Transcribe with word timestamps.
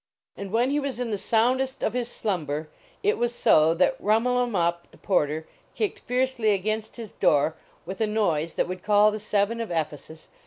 And 0.35 0.49
when 0.49 0.71
he 0.71 0.79
was 0.79 0.99
in 0.99 1.11
the 1.11 1.17
soundest 1.19 1.83
of 1.83 1.93
his 1.93 2.09
slumber, 2.09 2.69
it 3.03 3.19
was 3.19 3.35
so 3.35 3.75
that 3.75 4.01
Rhumul 4.01 4.41
em 4.41 4.53
Uhp 4.53 4.77
the 4.89 4.97
Porter 4.97 5.47
kicked 5.75 5.99
fiercely 5.99 6.55
against 6.55 6.97
his 6.97 7.11
door 7.11 7.55
with 7.85 8.01
a 8.01 8.07
noise 8.07 8.55
that 8.55 8.67
would 8.67 8.81
call 8.81 9.11
the 9.11 9.19
Seven 9.19 9.61
of 9.61 9.69
Ephesus. 9.69 10.31